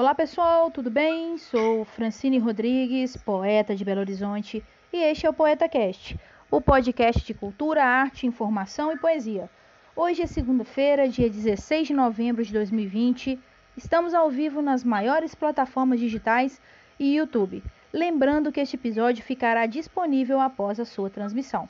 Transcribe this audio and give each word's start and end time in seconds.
Olá 0.00 0.14
pessoal, 0.14 0.70
tudo 0.70 0.90
bem? 0.90 1.36
Sou 1.36 1.84
Francine 1.84 2.38
Rodrigues, 2.38 3.18
poeta 3.18 3.76
de 3.76 3.84
Belo 3.84 4.00
Horizonte, 4.00 4.64
e 4.90 4.96
este 4.96 5.26
é 5.26 5.28
o 5.28 5.34
Poeta 5.34 5.68
Cast, 5.68 6.18
o 6.50 6.60
podcast 6.60 7.22
de 7.22 7.34
cultura, 7.34 7.84
arte, 7.84 8.26
informação 8.26 8.90
e 8.92 8.96
poesia. 8.96 9.50
Hoje 9.94 10.22
é 10.22 10.26
segunda-feira, 10.26 11.06
dia 11.06 11.28
16 11.28 11.88
de 11.88 11.92
novembro 11.92 12.42
de 12.42 12.50
2020. 12.50 13.38
Estamos 13.82 14.12
ao 14.12 14.28
vivo 14.28 14.60
nas 14.60 14.84
maiores 14.84 15.34
plataformas 15.34 15.98
digitais 15.98 16.60
e 16.98 17.16
YouTube. 17.16 17.64
Lembrando 17.90 18.52
que 18.52 18.60
este 18.60 18.76
episódio 18.76 19.24
ficará 19.24 19.64
disponível 19.64 20.38
após 20.38 20.78
a 20.78 20.84
sua 20.84 21.08
transmissão. 21.08 21.66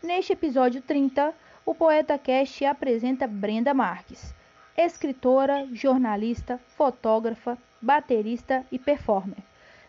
Neste 0.00 0.34
episódio 0.34 0.80
30, 0.80 1.34
o 1.66 1.74
Poeta 1.74 2.16
Cast 2.16 2.64
apresenta 2.64 3.26
Brenda 3.26 3.74
Marques, 3.74 4.32
escritora, 4.76 5.66
jornalista, 5.72 6.60
fotógrafa, 6.76 7.58
baterista 7.82 8.64
e 8.70 8.78
performer. 8.78 9.38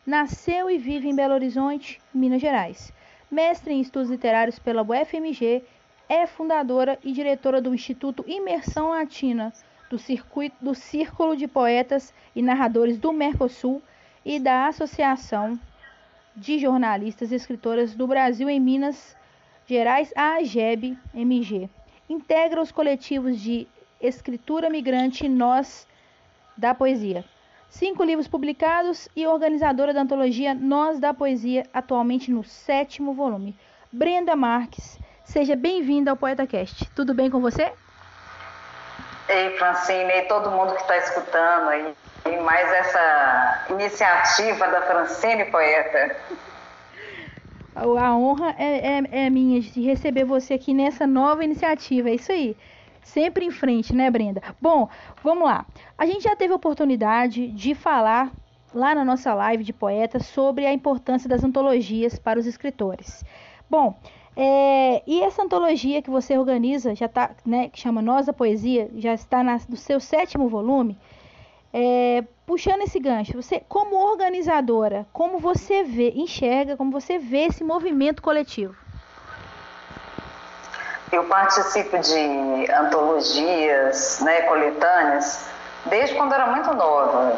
Nasceu 0.03 0.71
e 0.71 0.79
vive 0.79 1.07
em 1.07 1.15
Belo 1.15 1.35
Horizonte, 1.35 2.01
Minas 2.11 2.41
Gerais 2.41 2.91
mestre 3.29 3.71
em 3.71 3.79
estudos 3.79 4.09
literários 4.09 4.57
pela 4.57 4.81
UFMG, 4.81 5.63
é 6.07 6.25
fundadora 6.25 6.97
e 7.03 7.11
diretora 7.11 7.61
do 7.61 7.75
Instituto 7.75 8.25
Imersão 8.27 8.89
Latina, 8.89 9.53
do, 9.89 9.97
circuito, 9.97 10.55
do 10.61 10.75
Círculo 10.75 11.35
de 11.35 11.47
Poetas 11.47 12.13
e 12.35 12.41
Narradores 12.41 12.97
do 12.97 13.11
Mercosul 13.11 13.81
e 14.25 14.39
da 14.39 14.67
Associação 14.67 15.59
de 16.35 16.59
Jornalistas 16.59 17.31
e 17.31 17.35
Escritoras 17.35 17.95
do 17.95 18.07
Brasil 18.07 18.49
em 18.49 18.59
Minas 18.59 19.15
Gerais, 19.65 20.13
a 20.15 20.35
AGEB 20.35 20.97
MG. 21.13 21.69
Integra 22.09 22.61
os 22.61 22.71
coletivos 22.71 23.39
de 23.39 23.67
Escritura 23.99 24.69
Migrante 24.69 25.27
Nós 25.27 25.87
da 26.57 26.73
Poesia 26.73 27.25
cinco 27.69 28.03
livros 28.03 28.27
publicados 28.27 29.07
e 29.15 29.25
organizadora 29.27 29.93
da 29.93 30.01
antologia 30.01 30.53
Nós 30.53 30.99
da 30.99 31.13
Poesia, 31.13 31.65
atualmente 31.73 32.31
no 32.31 32.43
sétimo 32.43 33.13
volume. 33.13 33.55
Brenda 33.91 34.35
Marques, 34.35 34.99
seja 35.23 35.55
bem-vinda 35.55 36.11
ao 36.11 36.17
PoetaCast. 36.17 36.89
Tudo 36.95 37.13
bem 37.13 37.29
com 37.29 37.39
você? 37.39 37.71
Ei, 39.29 39.55
Francine, 39.57 40.11
e 40.11 40.21
todo 40.23 40.49
mundo 40.49 40.73
que 40.73 40.81
está 40.81 40.97
escutando 40.97 41.69
aí, 41.69 41.93
e 42.25 42.37
mais 42.37 42.73
essa 42.73 43.65
iniciativa 43.69 44.67
da 44.67 44.81
Francine 44.81 45.45
Poeta. 45.45 46.15
A 47.75 48.15
honra 48.15 48.55
é, 48.57 48.97
é, 48.97 49.25
é 49.25 49.29
minha 49.29 49.61
de 49.61 49.81
receber 49.83 50.23
você 50.23 50.55
aqui 50.55 50.73
nessa 50.73 51.05
nova 51.05 51.43
iniciativa, 51.43 52.09
é 52.09 52.15
isso 52.15 52.31
aí. 52.31 52.57
Sempre 53.03 53.45
em 53.45 53.51
frente, 53.51 53.95
né, 53.95 54.09
Brenda? 54.09 54.41
Bom, 54.59 54.89
vamos 55.23 55.47
lá. 55.47 55.63
A 55.95 56.07
gente 56.07 56.23
já 56.23 56.35
teve 56.35 56.51
a 56.51 56.55
oportunidade 56.55 57.47
de 57.49 57.75
falar 57.75 58.31
lá 58.73 58.95
na 58.95 59.05
nossa 59.05 59.33
live 59.35 59.63
de 59.63 59.73
poetas 59.73 60.25
sobre 60.25 60.65
a 60.65 60.73
importância 60.73 61.29
das 61.29 61.43
antologias 61.43 62.17
para 62.17 62.39
os 62.39 62.47
escritores. 62.47 63.23
Bom, 63.69 63.95
é, 64.41 65.03
e 65.05 65.21
essa 65.21 65.43
antologia 65.43 66.01
que 66.01 66.09
você 66.09 66.37
organiza, 66.37 66.95
já 66.95 67.09
tá, 67.09 67.31
né, 67.45 67.67
que 67.67 67.77
chama 67.77 68.01
Nós 68.01 68.25
da 68.25 68.31
Poesia, 68.31 68.89
já 68.95 69.13
está 69.13 69.43
na, 69.43 69.59
no 69.67 69.75
seu 69.75 69.99
sétimo 69.99 70.47
volume. 70.47 70.97
É, 71.73 72.23
puxando 72.45 72.83
esse 72.83 73.01
gancho, 73.01 73.33
você, 73.33 73.61
como 73.67 73.97
organizadora, 73.97 75.05
como 75.11 75.39
você 75.39 75.83
vê, 75.83 76.11
enxerga, 76.15 76.77
como 76.77 76.89
você 76.89 77.19
vê 77.19 77.47
esse 77.47 77.65
movimento 77.65 78.21
coletivo? 78.21 78.73
Eu 81.11 81.25
participo 81.25 81.99
de 81.99 82.71
antologias, 82.71 84.21
né, 84.21 84.43
coletâneas, 84.43 85.49
desde 85.87 86.15
quando 86.15 86.31
era 86.31 86.47
muito 86.47 86.73
nova. 86.75 87.37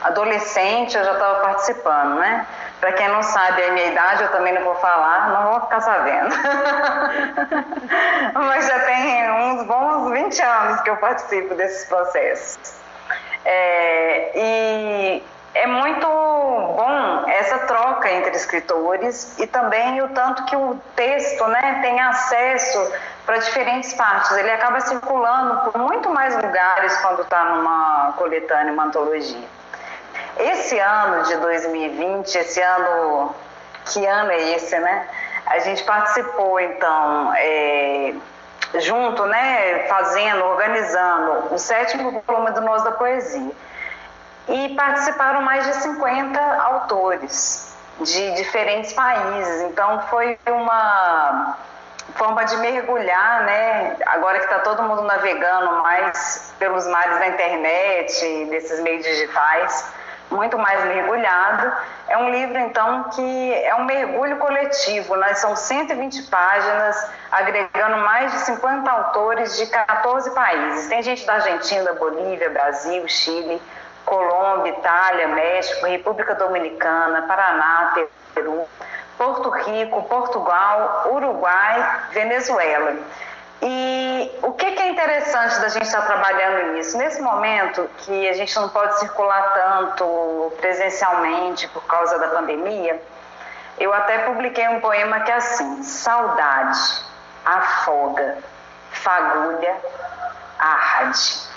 Adolescente 0.00 0.96
eu 0.96 1.04
já 1.04 1.12
estava 1.12 1.40
participando, 1.40 2.14
né? 2.20 2.46
Para 2.80 2.92
quem 2.92 3.08
não 3.08 3.22
sabe 3.22 3.62
a 3.62 3.72
minha 3.72 3.86
idade, 3.86 4.22
eu 4.22 4.30
também 4.30 4.54
não 4.54 4.62
vou 4.62 4.76
falar, 4.76 5.30
não 5.30 5.50
vou 5.50 5.60
ficar 5.62 5.80
sabendo. 5.80 6.34
Mas 8.34 8.66
já 8.66 8.78
tem 8.80 9.30
uns 9.32 9.64
bons 9.64 10.10
20 10.12 10.42
anos 10.42 10.80
que 10.82 10.90
eu 10.90 10.96
participo 10.96 11.54
desses 11.54 11.88
processos. 11.88 12.78
É, 13.44 14.30
e 14.34 15.22
é 15.54 15.66
muito 15.66 16.06
bom 16.06 17.24
essa 17.28 17.58
troca 17.60 18.10
entre 18.10 18.36
escritores 18.36 19.36
e 19.38 19.46
também 19.46 20.00
o 20.02 20.08
tanto 20.10 20.44
que 20.44 20.54
o 20.54 20.80
texto 20.94 21.44
né, 21.48 21.80
tem 21.82 21.98
acesso 22.00 22.92
para 23.26 23.38
diferentes 23.38 23.92
partes. 23.94 24.30
Ele 24.32 24.50
acaba 24.50 24.80
circulando 24.80 25.70
por 25.70 25.80
muito 25.80 26.10
mais 26.10 26.36
lugares 26.36 26.96
quando 26.98 27.22
está 27.22 27.44
numa 27.44 28.12
coletânea, 28.16 28.72
uma 28.72 28.84
antologia. 28.84 29.57
Esse 30.38 30.78
ano 30.78 31.24
de 31.24 31.36
2020, 31.36 32.34
esse 32.36 32.60
ano, 32.60 33.34
que 33.86 34.06
ano 34.06 34.30
é 34.30 34.54
esse, 34.54 34.78
né? 34.78 35.08
A 35.46 35.58
gente 35.60 35.82
participou, 35.82 36.60
então, 36.60 37.32
é, 37.34 38.14
junto, 38.74 39.24
né, 39.26 39.86
fazendo, 39.88 40.44
organizando 40.44 41.54
o 41.54 41.58
sétimo 41.58 42.22
volume 42.26 42.50
do 42.52 42.60
Nós 42.60 42.84
da 42.84 42.92
Poesia 42.92 43.50
e 44.48 44.74
participaram 44.74 45.42
mais 45.42 45.66
de 45.66 45.74
50 45.74 46.40
autores 46.62 47.74
de 48.00 48.34
diferentes 48.34 48.92
países. 48.92 49.62
Então 49.62 50.02
foi 50.08 50.38
uma 50.46 51.56
forma 52.14 52.44
de 52.44 52.56
mergulhar, 52.58 53.42
né? 53.44 53.96
Agora 54.06 54.38
que 54.38 54.44
está 54.44 54.60
todo 54.60 54.82
mundo 54.82 55.02
navegando 55.02 55.82
mais 55.82 56.52
pelos 56.58 56.86
mares 56.86 57.18
da 57.18 57.28
internet, 57.28 58.46
desses 58.46 58.80
meios 58.80 59.04
digitais, 59.04 59.92
muito 60.30 60.58
mais 60.58 60.84
mergulhado. 60.84 61.72
É 62.08 62.16
um 62.18 62.30
livro, 62.30 62.58
então, 62.58 63.04
que 63.04 63.54
é 63.54 63.74
um 63.74 63.84
mergulho 63.84 64.36
coletivo, 64.38 65.16
né? 65.16 65.34
são 65.34 65.56
120 65.56 66.22
páginas, 66.24 67.10
agregando 67.30 67.96
mais 67.98 68.32
de 68.32 68.38
50 68.40 68.90
autores 68.90 69.56
de 69.56 69.66
14 69.66 70.30
países. 70.32 70.88
Tem 70.88 71.02
gente 71.02 71.26
da 71.26 71.34
Argentina, 71.34 71.92
Bolívia, 71.94 72.50
Brasil, 72.50 73.06
Chile, 73.08 73.60
Colômbia, 74.04 74.70
Itália, 74.70 75.28
México, 75.28 75.86
República 75.86 76.34
Dominicana, 76.34 77.22
Paraná, 77.22 77.94
Peru, 78.34 78.66
Porto 79.18 79.50
Rico, 79.50 80.02
Portugal, 80.04 81.08
Uruguai, 81.12 82.00
Venezuela. 82.12 82.96
E 83.60 84.38
o 84.42 84.52
que, 84.52 84.66
é 84.66 84.88
interessante 84.88 85.60
da 85.60 85.68
gente 85.68 85.84
estar 85.84 86.02
trabalhando 86.02 86.72
nisso? 86.72 86.96
Nesse 86.96 87.20
momento 87.20 87.88
que 87.98 88.28
a 88.28 88.32
gente 88.32 88.54
não 88.56 88.68
pode 88.68 88.98
circular 89.00 89.52
tanto 89.52 90.52
presencialmente 90.60 91.66
por 91.68 91.84
causa 91.84 92.18
da 92.18 92.28
pandemia, 92.28 93.00
eu 93.78 93.92
até 93.92 94.18
publiquei 94.18 94.68
um 94.68 94.80
poema 94.80 95.20
que 95.20 95.30
é 95.30 95.34
assim: 95.34 95.82
saudade, 95.82 96.78
afoga, 97.44 98.38
fagulha, 98.90 99.76
arde. 100.58 101.48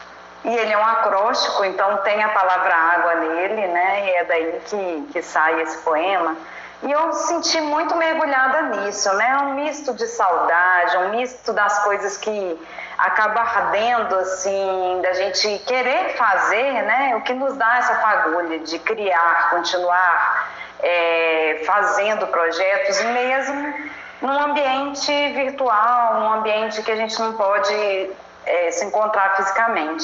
E 0.44 0.58
ele 0.58 0.74
é 0.74 0.78
um 0.78 0.86
acróstico, 0.86 1.64
então 1.66 1.98
tem 1.98 2.24
a 2.24 2.30
palavra 2.30 2.76
água 2.76 3.16
nele, 3.16 3.68
né? 3.68 4.06
E 4.08 4.10
é 4.16 4.24
daí 4.24 4.62
que, 4.66 5.10
que 5.14 5.22
sai 5.22 5.62
esse 5.62 5.78
poema. 5.80 6.36
E 6.84 6.92
eu 6.92 7.14
senti 7.14 7.62
muito 7.62 7.96
mergulhada 7.96 8.62
nisso, 8.64 9.14
né? 9.14 9.38
Um 9.44 9.54
misto 9.54 9.94
de 9.94 10.08
saudade, 10.08 10.98
um 10.98 11.10
misto 11.10 11.54
das 11.54 11.84
coisas 11.84 12.18
que 12.18 12.60
acaba 12.98 13.42
ardendo, 13.42 14.16
assim, 14.16 15.00
da 15.04 15.14
gente 15.14 15.60
querer 15.68 16.16
fazer, 16.18 16.82
né? 16.84 17.16
O 17.18 17.22
que 17.22 17.34
nos 17.34 17.56
dá 17.56 17.78
essa 17.78 17.96
fagulha 17.96 18.60
de 18.60 18.80
criar, 18.80 19.52
continuar 19.52 20.50
é, 20.80 21.62
fazendo 21.66 22.26
projetos, 22.28 23.00
mesmo 23.04 23.74
num 24.22 24.40
ambiente 24.40 25.12
virtual, 25.34 26.16
um 26.16 26.34
ambiente 26.34 26.82
que 26.82 26.92
a 26.92 26.96
gente 26.96 27.20
não 27.20 27.34
pode 27.34 28.10
é, 28.46 28.72
se 28.72 28.86
encontrar 28.86 29.36
fisicamente. 29.36 30.04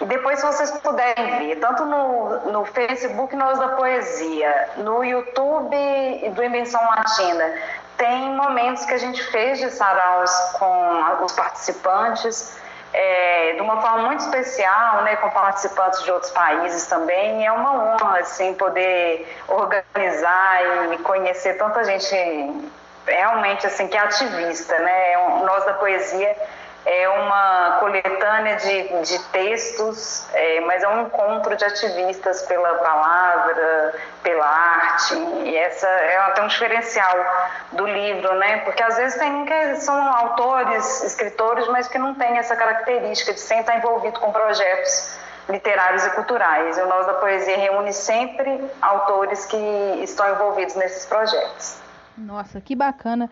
E 0.00 0.04
depois, 0.04 0.38
se 0.38 0.46
vocês 0.46 0.70
puderem 0.78 1.38
ver, 1.38 1.56
tanto 1.56 1.84
no, 1.84 2.52
no 2.52 2.64
Facebook 2.64 3.34
Nós 3.34 3.58
da 3.58 3.68
Poesia, 3.70 4.70
no 4.76 5.02
YouTube 5.02 5.76
do 6.34 6.44
Invenção 6.44 6.80
Latina, 6.88 7.52
tem 7.96 8.30
momentos 8.34 8.84
que 8.84 8.94
a 8.94 8.98
gente 8.98 9.22
fez 9.24 9.58
de 9.58 9.70
saraus 9.70 10.30
com 10.58 11.24
os 11.24 11.32
participantes, 11.32 12.56
é, 12.92 13.54
de 13.54 13.60
uma 13.60 13.82
forma 13.82 14.06
muito 14.06 14.20
especial, 14.20 15.02
né, 15.02 15.16
com 15.16 15.28
participantes 15.30 16.02
de 16.04 16.10
outros 16.10 16.30
países 16.30 16.86
também. 16.86 17.44
É 17.44 17.50
uma 17.50 17.72
honra, 17.74 18.20
assim, 18.20 18.54
poder 18.54 19.28
organizar 19.48 20.92
e 20.92 20.98
conhecer 20.98 21.54
tanta 21.54 21.82
gente 21.84 22.14
realmente, 23.04 23.66
assim, 23.66 23.88
que 23.88 23.96
é 23.96 24.00
ativista, 24.00 24.78
né? 24.78 25.16
Nós 25.44 25.64
da 25.64 25.74
Poesia 25.74 26.36
é 26.88 27.06
uma 27.06 27.76
coletânea 27.80 28.56
de, 28.56 29.02
de 29.02 29.18
textos, 29.24 30.26
é, 30.32 30.60
mas 30.60 30.82
é 30.82 30.88
um 30.88 31.02
encontro 31.02 31.54
de 31.54 31.62
ativistas 31.62 32.42
pela 32.42 32.76
palavra, 32.76 33.94
pela 34.22 34.46
arte, 34.46 35.14
e 35.44 35.54
essa 35.54 35.86
é 35.86 36.16
até 36.16 36.42
um 36.42 36.46
diferencial 36.46 37.14
do 37.72 37.86
livro, 37.86 38.34
né? 38.36 38.60
Porque 38.60 38.82
às 38.82 38.96
vezes 38.96 39.18
tem 39.18 39.44
que 39.44 39.76
são 39.76 40.14
autores, 40.14 41.02
escritores, 41.02 41.68
mas 41.68 41.88
que 41.88 41.98
não 41.98 42.14
têm 42.14 42.38
essa 42.38 42.56
característica 42.56 43.34
de 43.34 43.40
sempre 43.40 43.64
estar 43.64 43.76
envolvido 43.76 44.18
com 44.18 44.32
projetos 44.32 45.18
literários 45.46 46.06
e 46.06 46.10
culturais. 46.10 46.78
E 46.78 46.80
o 46.80 46.88
Nós 46.88 47.06
da 47.06 47.14
Poesia 47.14 47.56
reúne 47.58 47.92
sempre 47.92 48.64
autores 48.80 49.44
que 49.44 49.56
estão 50.02 50.30
envolvidos 50.30 50.74
nesses 50.74 51.04
projetos. 51.04 51.76
Nossa, 52.16 52.60
que 52.62 52.74
bacana. 52.74 53.30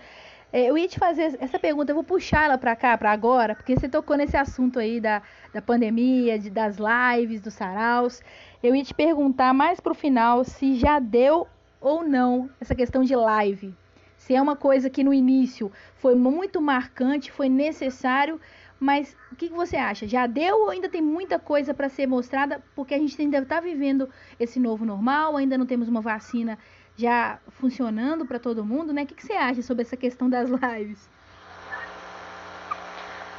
É, 0.53 0.71
eu 0.71 0.79
ia 0.79 0.87
te 0.87 0.99
fazer 0.99 1.37
essa 1.41 1.59
pergunta, 1.59 1.91
eu 1.91 1.95
vou 1.95 2.05
puxar 2.05 2.45
ela 2.45 2.57
para 2.57 2.77
cá, 2.77 2.97
para 2.97 3.11
agora, 3.11 3.55
porque 3.55 3.75
você 3.75 3.89
tocou 3.89 4.17
nesse 4.17 4.37
assunto 4.37 4.79
aí 4.79 5.01
da, 5.01 5.21
da 5.53 5.61
pandemia, 5.61 6.39
de, 6.39 6.51
das 6.51 6.77
lives, 6.79 7.41
dos 7.41 7.55
saraus. 7.55 8.23
Eu 8.63 8.75
ia 8.75 8.85
te 8.85 8.95
perguntar 8.95 9.53
mais 9.53 9.81
pro 9.81 9.95
final 9.95 10.45
se 10.45 10.77
já 10.77 10.99
deu 10.99 11.49
ou 11.81 12.05
não 12.05 12.49
essa 12.61 12.75
questão 12.75 13.03
de 13.03 13.15
live. 13.15 13.75
Se 14.17 14.35
é 14.35 14.41
uma 14.41 14.57
coisa 14.57 14.89
que 14.89 15.05
no 15.05 15.13
início 15.13 15.71
foi 15.97 16.15
muito 16.15 16.61
marcante, 16.61 17.31
foi 17.31 17.49
necessário, 17.49 18.41
mas 18.79 19.17
o 19.33 19.37
que 19.37 19.49
você 19.49 19.77
acha? 19.77 20.07
Já 20.07 20.27
deu 20.27 20.63
ou 20.63 20.71
ainda 20.71 20.89
tem 20.89 21.03
muita 21.03 21.39
coisa 21.39 21.75
para 21.75 21.89
ser 21.89 22.07
mostrada? 22.07 22.63
Porque 22.75 22.95
a 22.95 22.99
gente 22.99 23.21
ainda 23.21 23.39
está 23.39 23.61
vivendo 23.61 24.09
esse 24.39 24.59
novo 24.59 24.85
normal, 24.85 25.37
ainda 25.37 25.59
não 25.59 25.67
temos 25.67 25.89
uma 25.89 26.01
vacina 26.01 26.59
já 26.97 27.39
funcionando 27.61 28.25
para 28.25 28.39
todo 28.39 28.65
mundo, 28.65 28.93
né? 28.93 29.03
O 29.03 29.07
que, 29.07 29.15
que, 29.15 29.27
você 29.27 29.35
acha 29.35 29.63
sobre 29.63 29.83
essa 29.83 29.97
questão 29.97 30.29
das 30.29 30.49
lives? 30.49 30.99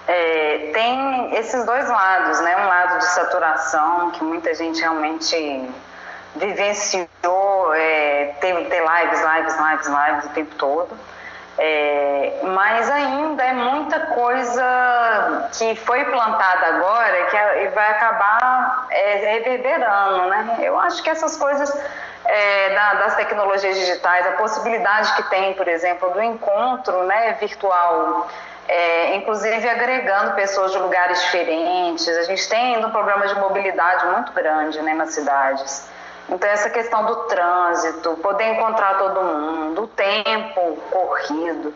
É, 0.07 0.71
tem 0.73 1.35
esses 1.35 1.65
dois 1.65 1.89
lados, 1.89 2.39
né? 2.41 2.55
Um 2.57 2.67
lado 2.67 2.99
de 2.99 3.05
saturação, 3.05 4.11
que 4.11 4.23
muita 4.23 4.53
gente 4.53 4.79
realmente 4.79 5.69
vivenciou, 6.35 7.73
é, 7.73 8.35
ter 8.39 8.53
lives, 8.53 9.21
lives, 9.21 9.57
lives, 9.57 9.87
lives 9.87 10.25
o 10.25 10.29
tempo 10.29 10.55
todo. 10.55 10.97
É, 11.59 12.39
mas 12.43 12.87
ainda 12.91 13.43
é 13.43 13.53
muita 13.53 13.99
coisa 13.99 15.49
que 15.57 15.75
foi 15.75 16.05
plantada 16.05 16.67
agora 16.67 17.25
que 17.25 17.69
vai 17.69 17.91
acabar 17.91 18.85
é, 18.91 19.33
reverberando, 19.33 20.29
né? 20.29 20.57
Eu 20.59 20.79
acho 20.79 21.01
que 21.01 21.09
essas 21.09 21.35
coisas 21.35 21.75
é, 22.25 22.73
da, 22.73 22.93
das 22.95 23.15
tecnologias 23.15 23.77
digitais, 23.77 24.25
a 24.27 24.31
possibilidade 24.31 25.15
que 25.15 25.23
tem, 25.23 25.53
por 25.53 25.67
exemplo, 25.67 26.09
do 26.11 26.21
encontro 26.21 27.03
né, 27.03 27.37
virtual, 27.39 28.27
é, 28.67 29.15
inclusive 29.15 29.67
agregando 29.67 30.33
pessoas 30.33 30.71
de 30.71 30.77
lugares 30.77 31.21
diferentes. 31.21 32.07
A 32.07 32.23
gente 32.23 32.47
tem 32.49 32.75
ainda 32.75 32.87
um 32.87 32.91
problema 32.91 33.27
de 33.27 33.35
mobilidade 33.35 34.05
muito 34.07 34.31
grande 34.33 34.81
né, 34.81 34.93
nas 34.93 35.13
cidades. 35.13 35.89
Então, 36.29 36.49
essa 36.49 36.69
questão 36.69 37.05
do 37.05 37.15
trânsito, 37.27 38.17
poder 38.17 38.43
encontrar 38.55 38.97
todo 38.97 39.21
mundo, 39.21 39.83
o 39.83 39.87
tempo 39.87 40.77
corrido. 40.91 41.73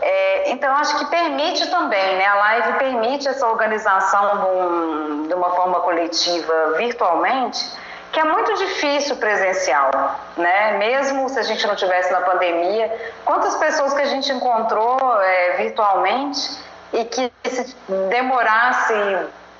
É, 0.00 0.50
então, 0.50 0.74
acho 0.76 0.98
que 0.98 1.04
permite 1.06 1.70
também, 1.70 2.16
né? 2.16 2.26
A 2.26 2.34
live 2.34 2.72
permite 2.78 3.28
essa 3.28 3.46
organização 3.46 4.38
de, 4.38 4.46
um, 4.46 5.28
de 5.28 5.34
uma 5.34 5.50
forma 5.50 5.78
coletiva 5.80 6.74
virtualmente, 6.76 7.64
que 8.12 8.20
é 8.20 8.24
muito 8.24 8.54
difícil 8.54 9.16
presencial, 9.16 9.90
né? 10.36 10.76
Mesmo 10.76 11.28
se 11.30 11.38
a 11.38 11.42
gente 11.42 11.66
não 11.66 11.74
tivesse 11.74 12.12
na 12.12 12.20
pandemia, 12.20 12.94
quantas 13.24 13.56
pessoas 13.56 13.94
que 13.94 14.02
a 14.02 14.06
gente 14.06 14.30
encontrou 14.30 14.98
é, 15.22 15.56
virtualmente 15.56 16.58
e 16.92 17.04
que 17.06 17.32
se 17.48 17.74
demorasse 18.10 18.92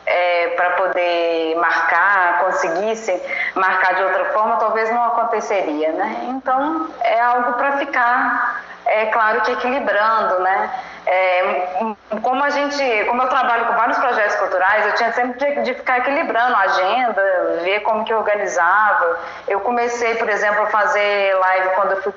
é, 0.05 0.49
para 0.49 0.71
poder 0.73 1.57
marcar, 1.57 2.41
conseguissem 2.41 3.21
marcar 3.55 3.95
de 3.95 4.03
outra 4.03 4.27
forma, 4.27 4.57
talvez 4.57 4.91
não 4.91 5.05
aconteceria, 5.05 5.93
né? 5.93 6.27
Então 6.29 6.89
é 7.01 7.21
algo 7.21 7.55
para 7.55 7.79
ficar, 7.79 8.52
é 8.87 9.07
claro 9.07 9.41
que 9.43 9.53
equilibrando, 9.53 10.41
né? 10.41 10.71
É, 11.05 11.95
como 12.23 12.45
a 12.45 12.51
gente, 12.51 13.05
como 13.07 13.23
eu 13.23 13.29
trabalho 13.29 13.67
com 13.67 13.75
vários 13.75 13.99
projetos 13.99 14.37
culturais, 14.37 14.87
eu 14.87 14.95
tinha 14.95 15.13
sempre 15.13 15.39
de, 15.39 15.63
de, 15.63 15.75
ficar 15.75 15.99
equilibrando 15.99 16.55
a 16.55 16.61
agenda, 16.61 17.23
ver 17.63 17.81
como 17.81 18.05
que 18.05 18.13
eu 18.13 18.19
organizava. 18.19 19.19
Eu 19.49 19.61
comecei, 19.61 20.15
por 20.15 20.29
exemplo, 20.29 20.63
a 20.63 20.67
fazer 20.67 21.35
live 21.35 21.69
quando 21.75 21.91
eu 21.93 22.03
fui, 22.03 22.13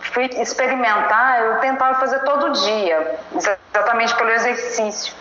fui 0.00 0.24
experimentar, 0.40 1.42
eu 1.42 1.58
tentava 1.58 1.98
fazer 1.98 2.20
todo 2.20 2.52
dia, 2.52 3.18
exatamente 3.34 4.14
pelo 4.14 4.30
exercício. 4.30 5.12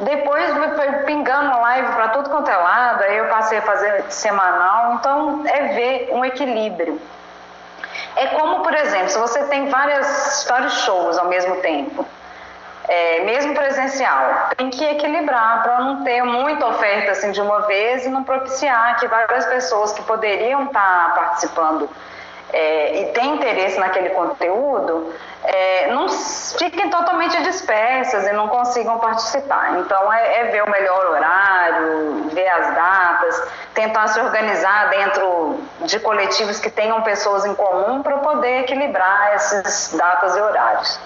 Depois 0.00 0.52
foi 0.76 0.92
pingando 1.06 1.60
live 1.60 1.92
para 1.92 2.08
tudo 2.08 2.30
quanto 2.30 2.48
é 2.50 2.56
lado, 2.56 3.02
aí 3.02 3.16
eu 3.16 3.26
passei 3.26 3.58
a 3.58 3.62
fazer 3.62 4.04
semanal, 4.10 4.94
então 4.94 5.42
é 5.46 5.68
ver 5.74 6.10
um 6.12 6.24
equilíbrio. 6.24 7.00
É 8.18 8.26
como, 8.26 8.64
por 8.64 8.74
exemplo, 8.74 9.10
se 9.10 9.18
você 9.18 9.44
tem 9.44 9.68
várias, 9.68 10.44
vários 10.48 10.72
shows 10.80 11.16
ao 11.16 11.26
mesmo 11.26 11.54
tempo, 11.56 12.04
é, 12.88 13.20
mesmo 13.20 13.54
presencial, 13.54 14.50
tem 14.56 14.70
que 14.70 14.84
equilibrar 14.84 15.62
para 15.62 15.80
não 15.80 16.02
ter 16.02 16.24
muita 16.24 16.66
oferta 16.66 17.12
assim 17.12 17.30
de 17.30 17.40
uma 17.40 17.60
vez 17.60 18.04
e 18.04 18.08
não 18.08 18.24
propiciar 18.24 18.98
que 18.98 19.06
várias 19.06 19.46
pessoas 19.46 19.92
que 19.92 20.02
poderiam 20.02 20.64
estar 20.64 21.08
tá 21.08 21.12
participando 21.14 21.88
é, 22.52 23.00
e 23.00 23.12
têm 23.12 23.34
interesse 23.36 23.78
naquele 23.78 24.10
conteúdo 24.10 25.12
é, 25.44 25.90
não 25.92 26.08
fiquem 26.08 26.90
totalmente 26.90 27.42
dispersas 27.42 28.26
e 28.26 28.32
não 28.32 28.48
consigam 28.48 28.98
participar. 28.98 29.78
Então, 29.78 30.12
é, 30.12 30.40
é, 30.40 30.44
ver 30.44 30.62
o 30.62 30.70
melhor 30.70 31.06
horário, 31.06 32.28
ver 32.30 32.48
as 32.48 32.74
datas, 32.74 33.48
tentar 33.72 34.08
se 34.08 34.20
organizar 34.20 34.90
dentro 34.90 35.58
de 35.82 35.98
coletivos 36.00 36.58
que 36.58 36.70
tenham 36.70 37.00
pessoas 37.02 37.46
em 37.46 37.54
comum 37.54 38.02
para 38.02 38.18
poder 38.18 38.60
equilibrar 38.60 39.32
essas 39.32 39.94
datas 39.96 40.36
e 40.36 40.40
horários. 40.40 41.00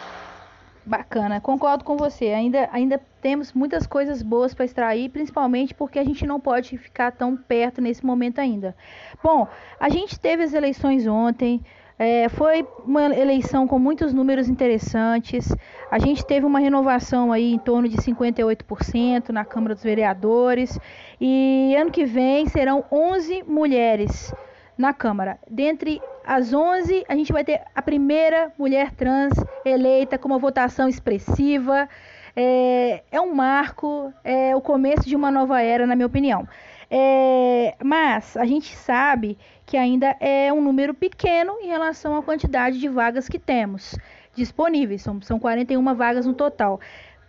Bacana, 0.85 1.41
concordo 1.41 1.85
com 1.85 1.97
você. 1.97 2.27
Ainda, 2.27 2.69
ainda 2.73 3.01
temos 3.21 3.53
muitas 3.53 3.87
coisas 3.87 4.21
boas 4.21 4.53
para 4.53 4.65
extrair, 4.65 5.09
principalmente 5.11 5.73
porque 5.73 5.99
a 5.99 6.05
gente 6.05 6.27
não 6.27 6.41
pode 6.41 6.77
ficar 6.77 7.13
tão 7.13 7.37
perto 7.37 7.81
nesse 7.81 8.05
momento 8.05 8.41
ainda. 8.41 8.75
Bom, 9.23 9.47
a 9.79 9.89
gente 9.89 10.19
teve 10.19 10.43
as 10.43 10.53
eleições 10.53 11.07
ontem. 11.07 11.61
É, 11.97 12.29
foi 12.29 12.67
uma 12.85 13.15
eleição 13.15 13.69
com 13.69 13.79
muitos 13.79 14.13
números 14.13 14.49
interessantes. 14.49 15.55
A 15.89 16.01
gente 16.01 16.27
teve 16.27 16.45
uma 16.45 16.59
renovação 16.59 17.31
aí 17.31 17.53
em 17.53 17.59
torno 17.59 17.89
de 17.89 17.97
58% 17.99 19.29
na 19.29 19.45
Câmara 19.45 19.75
dos 19.75 19.85
Vereadores. 19.85 20.77
E 21.21 21.77
ano 21.79 21.93
que 21.93 22.05
vem 22.05 22.47
serão 22.47 22.85
11 22.91 23.45
mulheres 23.45 24.35
na 24.77 24.93
Câmara. 24.93 25.39
Dentre 25.49 26.03
as 26.25 26.53
11, 26.53 27.05
a 27.09 27.15
gente 27.15 27.33
vai 27.33 27.45
ter 27.45 27.63
a 27.75 27.83
primeira 27.83 28.53
mulher 28.59 28.93
trans 28.93 29.33
eleita 29.65 30.19
com 30.19 30.29
uma 30.29 30.39
votação 30.39 30.89
expressiva. 30.89 31.89
É, 32.35 33.03
é 33.11 33.21
um 33.21 33.35
marco, 33.35 34.13
é 34.25 34.55
o 34.57 34.61
começo 34.61 35.09
de 35.09 35.15
uma 35.15 35.31
nova 35.31 35.61
era, 35.61 35.87
na 35.87 35.95
minha 35.95 36.07
opinião. 36.07 36.47
É, 36.91 37.75
mas 37.83 38.37
a 38.37 38.45
gente 38.45 38.77
sabe 38.77 39.39
que 39.65 39.77
ainda 39.77 40.15
é 40.21 40.53
um 40.53 40.61
número 40.61 40.93
pequeno 40.93 41.59
em 41.61 41.69
relação 41.69 42.17
à 42.17 42.23
quantidade 42.23 42.79
de 42.79 42.89
vagas 42.89 43.29
que 43.29 43.39
temos 43.39 43.97
disponíveis. 44.35 45.03
São, 45.03 45.21
são 45.23 45.39
41 45.39 45.95
vagas 45.95 46.27
no 46.27 46.35
total. 46.35 46.81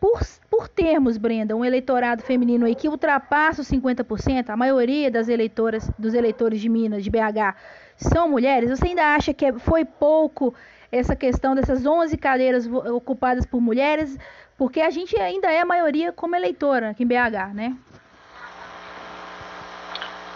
Por, 0.04 0.20
por 0.52 0.68
termos, 0.68 1.16
Brenda, 1.16 1.56
um 1.56 1.64
eleitorado 1.64 2.24
feminino 2.24 2.66
aí 2.66 2.76
que 2.76 2.90
ultrapassa 2.90 3.62
os 3.62 3.72
50%, 3.72 4.50
a 4.50 4.58
maioria 4.58 5.10
das 5.10 5.30
eleitoras, 5.30 5.90
dos 5.98 6.14
eleitores 6.14 6.60
de 6.60 6.68
Minas, 6.68 7.06
de 7.06 7.10
BH, 7.10 7.56
são 7.96 8.28
mulheres, 8.28 8.70
você 8.70 8.88
ainda 8.88 9.16
acha 9.16 9.34
que 9.34 9.46
é, 9.46 9.54
foi 9.54 9.86
pouco 9.86 10.54
essa 10.92 11.16
questão 11.16 11.56
dessas 11.56 11.86
11 11.86 12.18
cadeiras 12.18 12.68
ocupadas 12.68 13.46
por 13.46 13.62
mulheres? 13.62 14.18
Porque 14.58 14.82
a 14.82 14.90
gente 14.90 15.18
ainda 15.18 15.50
é 15.50 15.62
a 15.62 15.66
maioria 15.66 16.12
como 16.12 16.36
eleitora 16.36 16.90
aqui 16.90 17.04
em 17.04 17.08
BH, 17.08 17.54
né? 17.54 17.74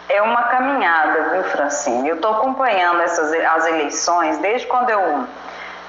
é 0.08 0.22
uma 0.22 0.44
caminhada, 0.44 1.32
viu, 1.32 1.44
Francine? 1.44 2.08
Eu 2.08 2.16
estou 2.16 2.32
acompanhando 2.32 3.02
essas 3.02 3.34
as 3.34 3.68
eleições 3.68 4.38
desde 4.38 4.66
quando 4.66 4.92
eu 4.92 5.28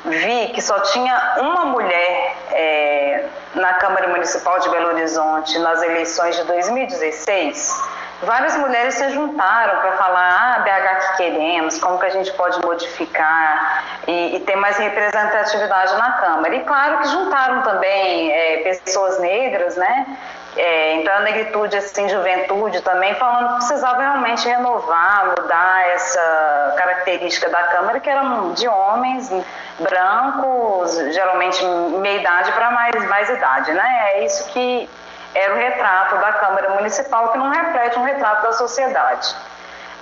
vi 0.04 0.48
que 0.48 0.60
só 0.60 0.80
tinha 0.80 1.36
uma 1.38 1.66
mulher 1.66 2.36
é, 2.50 3.24
na 3.54 3.74
Câmara 3.74 4.08
Municipal 4.08 4.58
de 4.60 4.68
Belo 4.68 4.88
Horizonte 4.88 5.58
nas 5.58 5.82
eleições 5.82 6.36
de 6.36 6.44
2016. 6.44 7.98
Várias 8.22 8.56
mulheres 8.56 8.94
se 8.94 9.10
juntaram 9.10 9.80
para 9.80 9.92
falar, 9.92 10.56
ah, 10.56 10.58
BH 10.60 11.06
que 11.06 11.16
queremos, 11.18 11.78
como 11.78 12.00
que 12.00 12.06
a 12.06 12.10
gente 12.10 12.32
pode 12.32 12.60
modificar 12.66 13.84
e, 14.08 14.36
e 14.36 14.40
ter 14.40 14.56
mais 14.56 14.76
representatividade 14.76 15.96
na 15.96 16.12
Câmara. 16.12 16.54
E 16.56 16.64
claro 16.64 16.98
que 16.98 17.08
juntaram 17.08 17.62
também 17.62 18.32
é, 18.32 18.56
pessoas 18.64 19.20
negras, 19.20 19.76
né, 19.76 20.18
é, 20.58 20.94
então 20.94 21.14
a 21.14 21.20
negritude, 21.20 21.76
assim, 21.76 22.08
juventude 22.08 22.80
também, 22.80 23.14
falando 23.14 23.50
que 23.50 23.54
precisava 23.66 24.00
realmente 24.00 24.48
renovar, 24.48 25.34
mudar 25.38 25.88
essa 25.90 26.74
característica 26.76 27.48
da 27.48 27.62
Câmara, 27.64 28.00
que 28.00 28.10
eram 28.10 28.52
de 28.54 28.66
homens 28.66 29.30
brancos, 29.78 30.96
geralmente 31.12 31.64
meia 32.00 32.20
idade 32.20 32.52
para 32.52 32.70
mais, 32.70 33.08
mais 33.08 33.28
idade, 33.28 33.72
né? 33.72 34.12
É 34.14 34.24
isso 34.24 34.48
que 34.48 34.88
era 35.34 35.54
o 35.54 35.56
retrato 35.56 36.16
da 36.16 36.32
Câmara 36.32 36.70
Municipal, 36.70 37.28
que 37.30 37.38
não 37.38 37.50
reflete 37.50 37.98
um 37.98 38.02
retrato 38.02 38.42
da 38.42 38.52
sociedade. 38.52 39.34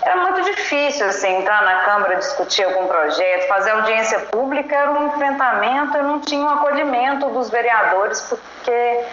Era 0.02 0.16
muito 0.18 0.42
difícil 0.42 1.06
assim, 1.06 1.38
entrar 1.38 1.62
na 1.62 1.80
Câmara, 1.80 2.16
discutir 2.16 2.64
algum 2.64 2.86
projeto, 2.86 3.48
fazer 3.48 3.70
audiência 3.70 4.20
pública, 4.20 4.76
era 4.76 4.90
um 4.92 5.08
enfrentamento, 5.08 5.96
eu 5.96 6.04
não 6.04 6.20
tinha 6.20 6.44
um 6.44 6.48
acolhimento 6.48 7.28
dos 7.30 7.50
vereadores, 7.50 8.20
porque 8.20 9.04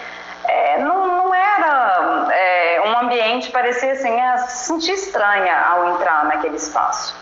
é, 0.46 0.78
não, 0.80 1.08
não, 1.08 1.34
era 1.34 2.28
é, 2.32 2.82
um 2.86 3.00
ambiente, 3.00 3.50
parecia 3.50 3.94
assim, 3.94 4.22
a 4.22 4.38
se 4.40 4.66
sentir 4.68 4.94
estranha 4.94 5.58
ao 5.68 5.96
entrar 5.96 6.26
naquele 6.26 6.58
espaço. 6.58 7.16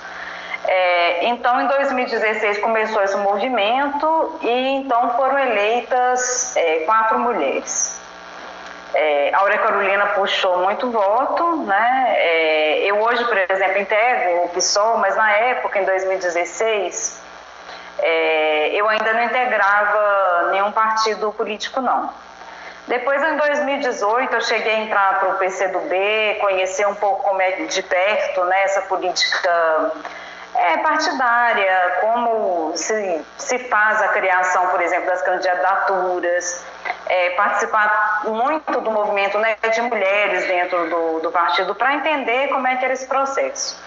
Então, 1.24 1.62
em 1.62 1.68
2016 1.68 2.58
começou 2.60 3.04
esse 3.04 3.16
movimento 3.18 4.40
e 4.42 4.50
então 4.78 5.16
foram 5.16 5.38
eleitas 5.38 6.56
é, 6.58 6.80
quatro 6.80 7.20
mulheres. 7.20 8.00
É, 8.94 9.34
a 9.34 9.40
Aurea 9.40 9.60
Carolina 9.60 10.08
puxou 10.08 10.58
muito 10.64 10.90
voto, 10.90 11.58
né? 11.58 12.16
É, 12.18 12.80
eu 12.86 13.00
hoje, 13.00 13.24
por 13.26 13.38
exemplo, 13.38 13.78
integro 13.78 14.46
o 14.46 14.50
PSOL, 14.50 14.98
mas 14.98 15.16
na 15.16 15.32
época, 15.32 15.80
em 15.80 15.86
2016, 15.86 17.22
é, 18.00 18.70
eu 18.74 18.90
ainda 18.90 19.14
não 19.14 19.24
integrava 19.24 20.50
nenhum 20.52 20.72
partido 20.72 21.32
político, 21.34 21.80
não. 21.82 22.12
Depois, 22.88 23.22
em 23.24 23.38
2018, 23.38 24.34
eu 24.34 24.42
cheguei 24.42 24.74
a 24.74 24.80
entrar 24.80 25.20
para 25.20 25.30
o 25.30 25.38
PCdoB, 25.38 26.38
conhecer 26.42 26.88
um 26.88 26.96
pouco 26.96 27.40
é 27.40 27.52
de 27.52 27.84
perto 27.84 28.44
né, 28.46 28.64
essa 28.64 28.82
política 28.82 29.92
é, 30.62 30.78
partidária, 30.78 31.98
como 32.02 32.74
se, 32.76 33.22
se 33.38 33.60
faz 33.68 34.02
a 34.02 34.10
criação, 34.10 34.68
por 34.68 34.82
exemplo, 34.82 35.08
das 35.08 35.22
candidaturas, 35.22 36.64
é, 37.08 37.32
participar 37.32 38.22
muito 38.26 38.80
do 38.82 38.92
movimento 38.92 39.38
né, 39.38 39.56
de 39.74 39.82
mulheres 39.82 40.46
dentro 40.48 40.90
do, 40.90 41.20
do 41.20 41.32
partido 41.32 41.76
para 41.76 41.96
entender 41.96 42.50
como 42.50 42.68
é 42.68 42.76
que 42.76 42.86
era 42.86 42.94
esse 42.94 43.08
processo. 43.08 43.82